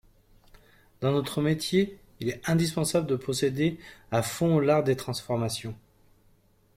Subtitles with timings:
[1.01, 3.77] Dans notre métier, il est indispensable de posséder
[4.09, 5.75] à fond l'art des transformations.